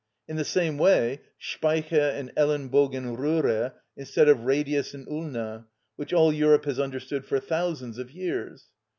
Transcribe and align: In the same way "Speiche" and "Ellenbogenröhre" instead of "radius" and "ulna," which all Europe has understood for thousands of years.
In 0.27 0.35
the 0.35 0.43
same 0.43 0.79
way 0.79 1.21
"Speiche" 1.39 1.91
and 1.93 2.33
"Ellenbogenröhre" 2.35 3.73
instead 3.95 4.27
of 4.29 4.45
"radius" 4.45 4.95
and 4.95 5.07
"ulna," 5.07 5.67
which 5.95 6.11
all 6.11 6.33
Europe 6.33 6.65
has 6.65 6.79
understood 6.79 7.23
for 7.23 7.39
thousands 7.39 7.99
of 7.99 8.09
years. 8.09 8.65